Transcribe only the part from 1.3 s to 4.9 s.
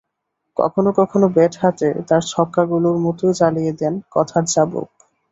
Bat হাতে তাঁর ছক্কাগুলোর মতোই চালিয়ে দেন কথার চাবুক।